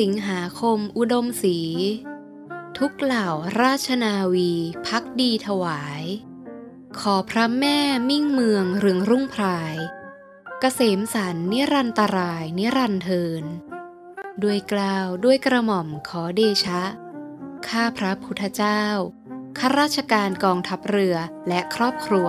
[0.00, 1.58] สิงหาคมอุดมศรี
[2.78, 3.28] ทุกเหล่า
[3.60, 4.52] ราชนาวี
[4.86, 6.02] พักดีถวาย
[7.00, 9.76] ขอพระแม่มิ่งเมืองเรืองรุ่งพราย
[10.60, 13.44] กเกษมสันนิรันตรายนิรันเทิน
[14.42, 16.82] ด้วยกล่าวด้วยกระหม่อมขอเดชะ
[17.68, 18.84] ข้าพระพุทธเจ้า
[19.58, 21.16] ข้าราชการกองทัพเรือ
[21.48, 22.28] และครอบครัว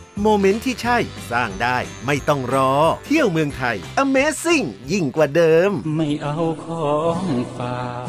[0.19, 0.97] โมเมนต์ที่ใช่
[1.31, 2.71] สร้างได้ไม่ต้องรอ
[3.05, 7.23] เที่ยวเมืองไทย Amazing ยิ่งกว่าเดิม ไม่เอาของ
[7.57, 8.07] ฝาก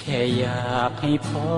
[0.00, 1.50] แค่อยากให้พ่อ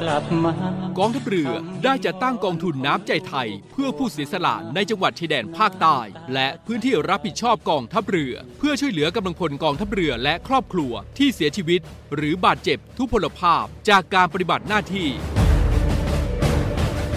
[0.00, 0.54] กลับมา
[0.98, 1.52] กองทัพเรือ
[1.84, 5.98] ได้จัดตั้งกองทุนน้ำใจไทย เพื่อผู้เสียสละในจังหวัดชายแดนภาคใต้
[6.34, 11.80] และพื้นที่รับผิดชอบกองทัพเรือ เพื่อช่วยเหลือกำลังพลกองทัพเรือและครอบครัวที่เสียชีวิต
[12.14, 15.08] หรือบาดเจ็บทุพพลภาพจากการปฏิบัติหน้าที่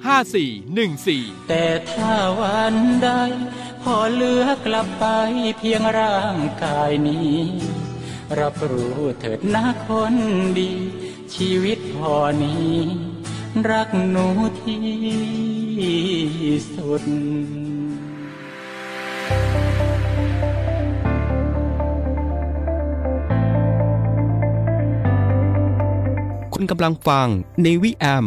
[0.00, 3.10] 5414 แต่ถ้าวันใด
[3.82, 5.04] พอเหลือกลับไป
[5.58, 7.38] เพียงร่างกายนี้
[8.40, 10.14] รับรู้เถิดนะคน
[10.58, 10.72] ดี
[11.34, 12.76] ชีวิตพอนี้
[13.70, 14.26] รักหนู
[14.62, 14.82] ที่
[16.74, 17.04] สุด
[26.54, 27.28] คุณกำลังฟัง
[27.62, 28.26] ในวิแอม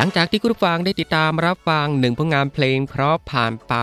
[0.00, 3.74] หลังจากที่คุณฟังได้ติดตามรับฟังหนึ่งผลงานเพลงเพราะผ่านไป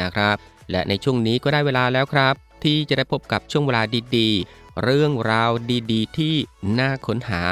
[0.00, 0.36] นะครับ
[0.70, 2.34] และในช่วงนี้ก็ได้เวลาแล้วครับ
[2.64, 3.82] ที่จะได้พบกับช่วงเวลา
[4.16, 5.50] ดีๆ เรื่องราว
[5.92, 6.34] ดีๆ ที่
[6.78, 7.44] น่าค้นหา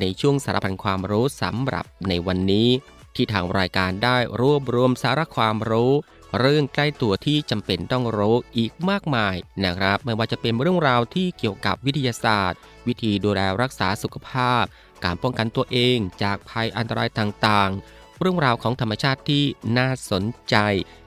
[0.00, 2.68] ในช่วงสารพันความรู้สำหรับในวันนี้
[3.14, 5.92] ที่ทางรายการได้รวบรวมสาระความรู้
[6.38, 14.64] เรื่องใกล้ตัวที่จำเป็นต้องรู้อีกมากมายนะครับ ไม่ว่าจะเป็นเรื่องราวที่เกี่ยวกับวิทยาศาสตร์ วิธีดูแลรักษาสุขภาพ
[15.04, 19.44] การป้องกันตัวเองจากภัยอันตรายต่างๆ เรื่องราวของธรรมชาติที่
[19.78, 20.56] น่าสนใจ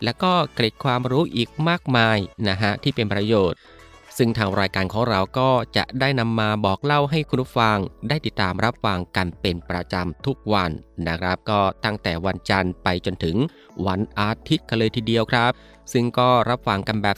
[0.03, 3.59] และก็เกร็ดความรู้อีกมากมายนะฮะที่เป็นประโยชน์
[4.17, 7.77] ซึ่งทางรายการของเราก็จะได้นำมาบอกเล่าให้คุณผู้ฟัง
[8.09, 10.71] ได้ติดตามรับฟังกันเป็นประจำทุกวัน
[11.07, 13.35] นะครับ ก็ตั้งแต่วันจันทร์ไปจนถึง
[13.87, 15.51] วันอาทิตย์กันเลยทีเดียวครับ
[15.93, 17.17] ซึ่งก็รับฟังกันแบบ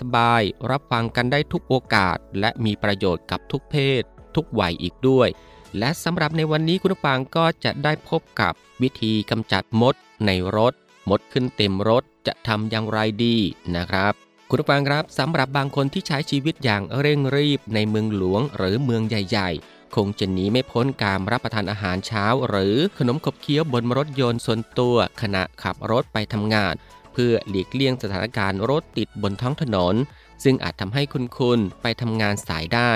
[0.00, 4.02] สบายๆ รับฟังกันได้ทุกโอกาส และมีประโยชน์กับทุกเพศ
[4.36, 5.28] ทุกวัยอีกด้วย
[5.78, 9.94] และสำหรับในวันนี้คุณผู้ฟังก็จะได้พบกับวิธีกำจัดมด
[10.26, 10.72] ในรถ
[11.10, 13.36] มดขึ้นเต็มรถจะทำอย่างไรดี
[13.76, 14.12] นะครับ
[14.48, 26.74] คุณผู้ฟังครับสำหรับบางคนที่ใช้ชีวิตอย่างเร่งรีบในเมืองหลวงหรือเมืองใหญ่ ๆ คงจะหนีไม่พ้นการรับประทานอาหารเช้า หรือขนมขบเคี้ยวบนรถยนต์ส่วนตัวขณะขับรถไปทำงาน
[27.12, 29.94] เพื่อหลีกเลี่ยงสถานการณ์รถติดบนท้องถนน
[30.44, 32.92] ซึ่งอาจทำให้คุณคุณไปทำงานสายได้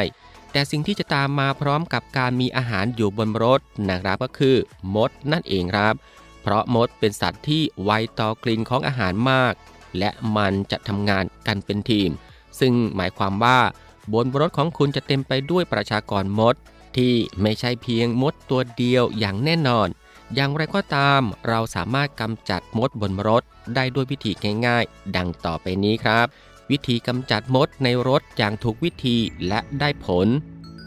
[0.52, 4.56] แต่สิ่งที่จะตามมาพร้อมกับการมีอาหารอยู่บนรถนะครับก็คือ
[4.94, 5.94] มดนั่นเองครับ
[6.42, 7.90] เพราะมดเป็นสัตว์ที่ไว
[8.21, 9.54] ต่อกลิ่นของอาหารมาก
[9.99, 12.11] และมันจะทำงานกันเป็นทีม
[12.61, 13.61] ซึ่งหมายความว่า
[14.12, 16.54] บนรถของคุณจะเต็มไปด้วยประชากรมด
[16.97, 19.88] ที่ไม่ใช่เพียงมดตัวเดียวอย่างแน่นอน
[20.35, 23.42] อย่างไรก็ตาม เราสามารถกำจัดมดบนรถ
[23.75, 24.32] ได้ด้วยวิธี
[24.66, 26.26] ง่าย ๆ ดังต่อไปนี้ครับ
[26.71, 29.16] วิธีกำจัดมดในรถอย่างถูกวิธี
[29.49, 30.28] และได้ผล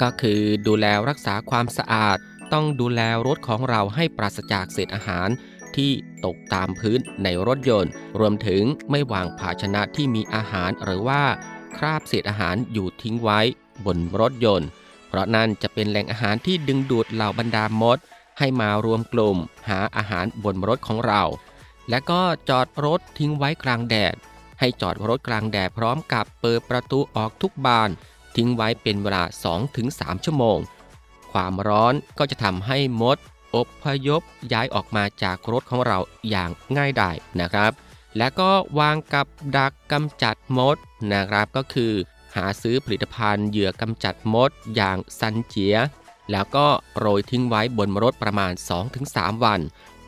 [0.02, 2.18] ก็คือดูแลรักษาความสะอาด
[2.54, 5.30] ต้องดูแลรถของเราให้ปราศจากเศษอาหาร
[5.76, 5.92] ที่
[6.26, 11.24] ตกตามพื้นในรถยนต์ รวมถึงไม่วางภาชนะที่มีอาหารหรือว่า
[11.78, 13.40] คราบเศษอาหารอยู่ทิ้งไว้
[13.86, 14.70] บนรถยนต์
[15.08, 17.98] เพราะนั่นจะเป็นแหล่งอาหารที่ดึงดูดเหล่าบรรดามด
[18.40, 19.38] ให้มารวมกลุ่ม
[19.70, 21.24] หาอาหารบนรถของเรา
[21.90, 24.16] และก็จอดรถทิ้งไว้กลางแดด
[24.66, 27.90] ให้จอดรถกลางแดดพร้อมกับเปิดประตูออกทุกบาน
[28.36, 29.24] ทิ้งไว้เป็นเวลา
[29.74, 30.60] 2-3 ชั่วโมง
[31.32, 33.18] ความร้อนก็จะทำให้มด
[33.56, 34.22] อบพยพ
[34.54, 35.98] ย้ายออกมาจากรถของเรา
[36.30, 37.72] อย่างง่ายดายนะครับ
[38.18, 40.78] และก็วางกับดักกำจัดมด
[41.14, 41.94] นะครับก็คือ
[42.36, 45.76] หาซื้อผลิตภัณฑ์เหยื่อกำจัดมดอย่างซันเจีย
[46.32, 46.68] แล้วก็
[46.98, 48.54] โรยทิ้งไว้บนรถประมาณ
[48.98, 49.60] 2-3 วัน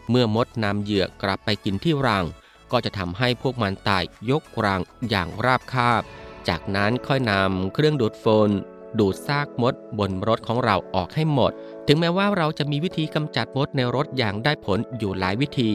[0.10, 2.26] เมื่อมดนำเหยื่อกลับไปกินที่รัง
[2.72, 6.02] ก็จะทำให้พวกมันตายยกรังอย่างราบคาบ
[6.50, 8.52] จากนั้นค่อยนำเครื่องดูดฝุ่น
[9.00, 11.52] ดูดซากมดบนรถของเราออกให้หมด
[11.88, 15.72] ถึงแม้ว่าเราจะมีวิธีกำจัดมดในรถอย่างได้ผลอยู่หลายวิธี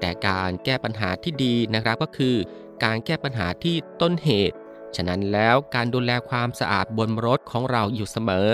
[0.00, 2.36] แต่การแก้ปัญหาที่ดีนะครับก็คือ
[2.84, 4.56] การแก้ปัญหาที่ต้นเหตุ
[4.96, 8.48] ฉะนั้นแล้วการดูแลความสะอาดบนรถของเราอยู่เสมอ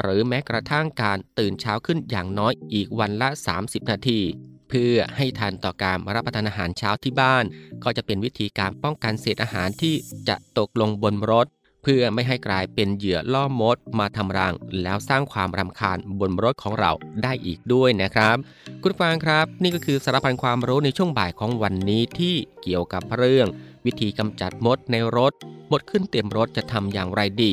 [0.00, 3.28] หรือแม้กระทั่งการตื่นเช้าขึ้นอย่างน้อยอีกวันละ
[3.60, 4.20] 30 นาที
[4.68, 7.44] เพื่อให้ทันต่อการรับประทานอาหารเช้าที่บ้าน
[7.84, 9.94] ก็จะเป็นวิธีการป้องกันเศษอาหารที่
[10.28, 11.46] จะตกลงบนรถ
[11.82, 16.92] เพื่อไม่ให้กลายเป็นเหยื่อล่อมด มาทำรัง แล้วสร้างความรำคาญบนรถของเรา
[17.22, 18.36] ได้อีกด้วยนะครับ
[18.82, 23.48] คุณฟังครับ นี่ก็คือสารพันความรู้ในช่วงบ่ายของวันนี้ที่เกี่ยวกับเรื่อง
[23.86, 25.32] วิธีกำจัดมดในรถ
[25.72, 27.52] มดขึ้นเต็มรถจะทำอย่างไรดี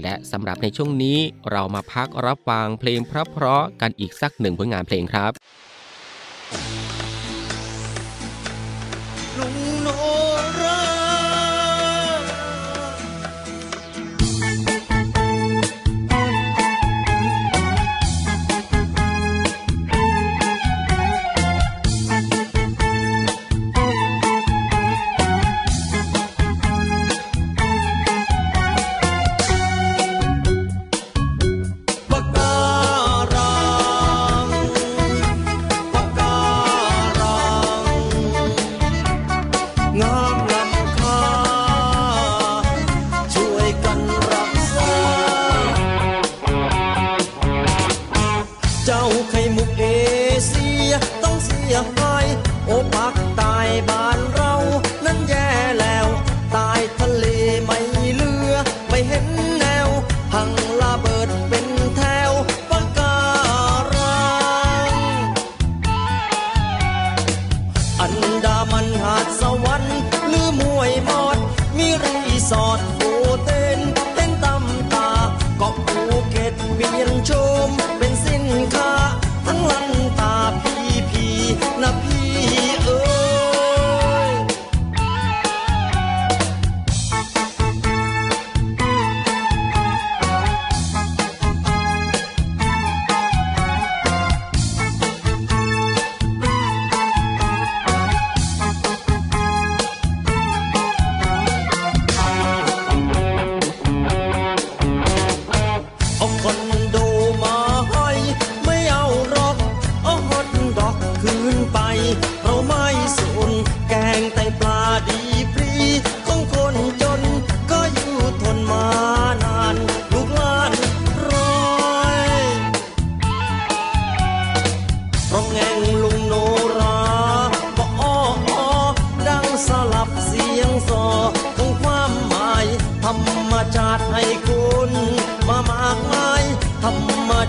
[0.00, 1.18] และสำหรับในช่วงนี้
[1.50, 5.32] เรามาพักรับฟังเพลงเพราะๆกันอีกสักหนึ่งผลงานเพลงครับ
[9.38, 10.19] ลุง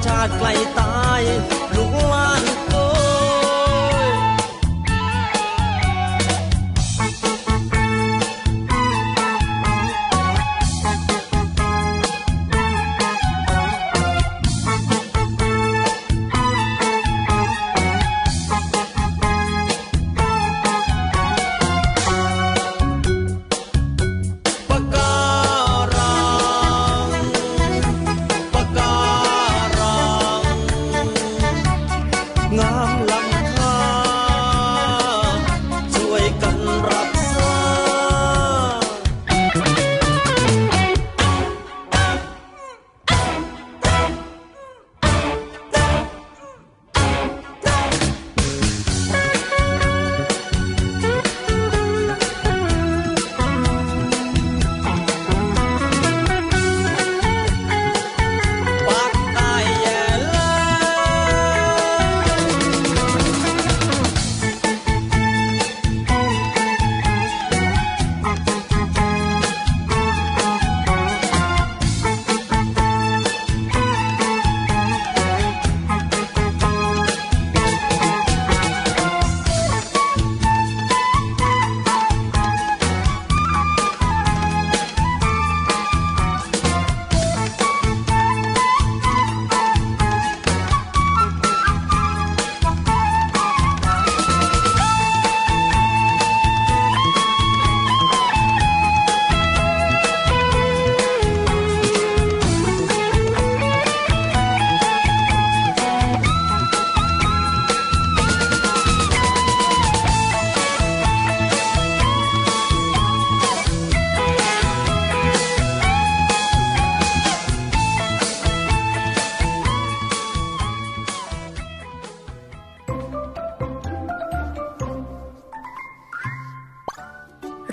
[0.05, 0.47] ชาติไกล
[0.79, 1.21] ตาย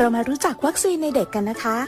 [0.08, 1.78] เรามารู้จักวัคซีนในเด็กกันนะคะ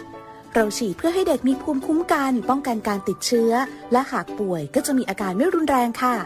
[0.54, 3.52] เราฉีดเพื่อให้เด็กมีภูมิคุ้มกัน ป้องกันการติดเชื้อ
[3.92, 6.16] และหากป่วยก็จะมีอาการไม่รุนแรงค่ะ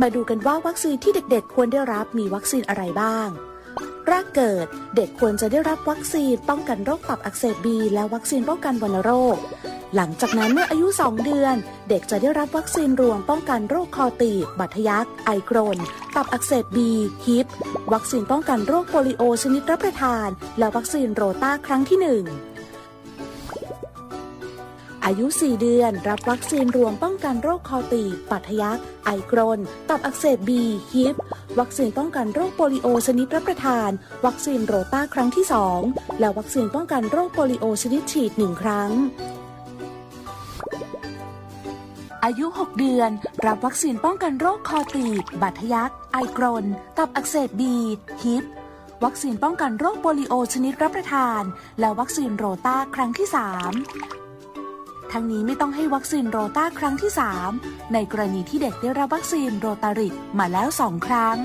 [0.00, 3.28] มาดูกันว่าวัคซีนที่เด็กๆ ควรได้รับมีวัคซีนอะไรบ้าง
[4.08, 4.66] แรกเกิด
[4.96, 9.36] เด็กควรจะได้รับวัคซีนป้องกันโรคตับอักเสบบีและวัคซีนป้องกันวัณโรค
[9.96, 11.56] หลังจากนั้นเมื่ออายุ 2 เดือน
[11.88, 15.78] เด็กจะได้รับวัคซีนรวมป้องกันโรคคอตีบบัดทะยัก ไอกรน
[16.16, 16.90] ตับอักเสบบี
[17.26, 17.46] Hib
[17.92, 22.55] วัคซีนป้องกันโรคโปลิโอชนิดรับประทาน และวัคซีนโรต้าครั้งที่ 1
[25.08, 31.14] อายุ 4 เดือน รับวัคซีนรวมป้องกันโรคคอตีบบาดทะยัก ไอกรน ตับอักเสบบี Hib
[31.58, 33.90] วัคซีนป้องกันโรคโปลิโอชนิดรับประทาน
[34.26, 35.44] วัคซีนโรต้าครั้งที่
[35.82, 38.90] 2 และวัคซีนป้องกันโรคโปลิโอชนิดฉีด 1 ครั้ง
[42.24, 43.10] อายุ 6 เดือน
[43.46, 46.64] รับวัคซีนป้องกันโรคคอตีบบาดทะยัก ไอกรน
[46.96, 47.74] ตับอักเสบบี
[48.22, 48.44] Hib
[49.04, 51.42] วัคซีนป้องกันโรคโปลิโอชนิดรับประทาน
[51.80, 54.25] และวัคซีนโรต้าครั้งที่ 3
[55.12, 57.10] ทั้งนี้ไม่ต้องให้วัคซีนโรตาครั้งที่
[57.52, 61.38] 3 ในกรณีที่เด็กได้รับวัคซีน Rotarix มาแล้ว 2 ครั้ง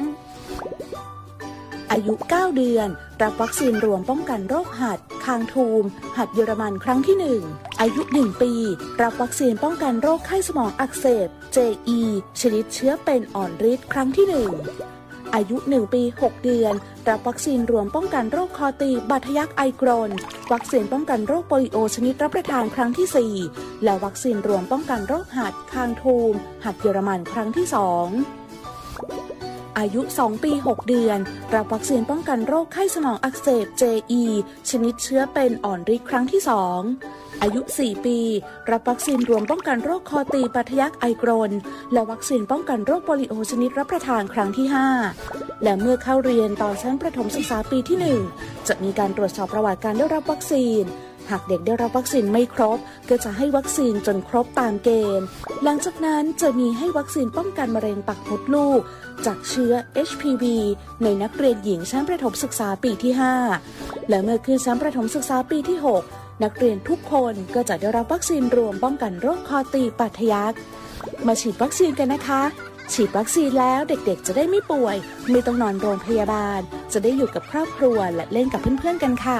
[1.92, 2.88] อายุ 9 เดือน
[3.22, 5.84] รับวัคซีนรวมป้องกันโรคหัด คางทูม
[6.18, 8.54] หัดเยอรมันครั้งที่ 1 อายุ 1 ปี
[9.02, 12.00] รับวัคซีนป้องกันโรคไข้สมองอักเสบ JE
[12.42, 15.01] ชนิดเชื้อเป็นอ่อนฤทธิ์ครั้งที่ 1
[15.36, 16.74] อายุ 1 ปี 6 เดือน
[17.10, 20.12] รับวัคซีนรวมป้องกันโรคคอตีบบัตทะยักไอกรน
[20.54, 27.66] วัคซีนป้องกันโรคโปลิโอชนิดรับประทานครั้งที่ 4 และวัคซีนรวมป้องกันโรคหัดคางทูม หัดเยอรมันครั้งที่
[28.72, 31.18] 2อายุ 2 ปี 6 เดือน
[31.56, 34.24] รับวัคซีนป้องกันโรคไข้สมองอักเสบ JE
[34.70, 38.18] ชนิดเชื้อเป็นอ่อนฤทธิ์ครั้งที่ 2 อายุ 4 ปี
[38.72, 41.52] รับวัคซีนรวมป้องกันโรคคอตีปัทยักไอกรน
[41.94, 44.68] และวัคซีนป้องกันโรคโปลิโอชนิดรับประทานครั้งที่
[45.16, 47.98] 5 และเมื่อเข้าเรียนตอนชั้นประถมศึกษาปีที่
[48.34, 50.84] 1 จะมีการตรวจสอบประวัติการได้รับวัคซีน
[51.30, 55.26] หากเด็กได้รับวัคซีนไม่ครบ ก็จะให้วัคซีนจนครบตามเกณฑ์
[55.64, 58.82] หลังจากนั้นจะมีให้วัคซีนป้องกันมะเร็งปากมดลูก
[59.26, 59.74] จากเชื้อ
[60.08, 60.44] HPV
[61.04, 63.14] ในนักเรียนหญิงชั้นประถมศึกษาปีที่
[63.62, 70.54] 5 และเมื่อขึ้นชั้นประถมศึกษาปีที่ 6นักเรียนทุกคนก็จะได้รับวัคซีนรวมป้องกันโรคคอตีบปัทยัก
[71.28, 72.42] มาฉีดวัคซีนกันนะคะ
[72.94, 74.96] ฉีดวัคซีนแล้วเด็กๆ จะได้ไม่ป่วย
[75.32, 76.60] ไม่ต้องนอนโรงพยาบาล
[76.94, 79.40] จะได้อยู่กับครอบครัวและเล่นกับเพื่อนๆกันค่ะ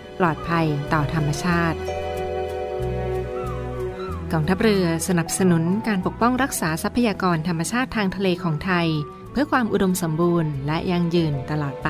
[0.23, 1.79] ลอดภัยต่อธรรมชาติ
[4.31, 8.87] กองทัพเรือสนับสนุนการปกป้องรักษาทรัพยากรธรรมชาติทางทะเลของไทย
[9.31, 11.89] เพื่อความอุดมสมบูรณ์และยั่งยืนตลอดไป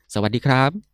[0.13, 0.90] สวัสดีครับ